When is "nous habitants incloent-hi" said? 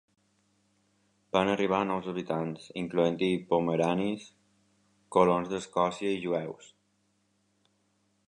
1.89-3.29